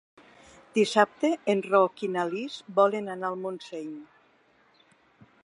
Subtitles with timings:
[0.77, 3.95] Dissabte en Roc i na Lis volen anar a Montseny.